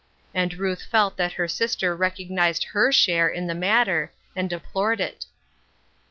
And 0.33 0.55
Ruth 0.55 0.81
felt 0.81 1.15
that 1.17 1.33
her 1.33 1.47
sister 1.47 1.95
recognized 1.95 2.63
her 2.73 2.91
share 2.91 3.27
in 3.29 3.45
the 3.45 3.53
matter 3.53 4.11
and 4.35 4.49
de 4.49 4.59
plored 4.59 4.99
it. 4.99 5.27